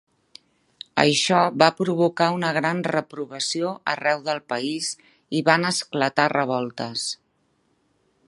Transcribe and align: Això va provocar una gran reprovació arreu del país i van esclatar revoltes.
Això 1.01 1.41
va 1.63 1.67
provocar 1.81 2.29
una 2.37 2.49
gran 2.59 2.79
reprovació 2.87 3.75
arreu 3.93 4.25
del 4.29 4.41
país 4.53 4.89
i 5.41 5.45
van 5.51 5.71
esclatar 5.73 6.29
revoltes. 6.37 7.07